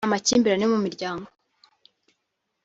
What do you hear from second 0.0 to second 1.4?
amakimbirane yo mu miryango